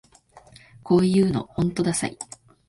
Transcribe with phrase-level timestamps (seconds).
[0.81, 2.17] こういうのほんとダサい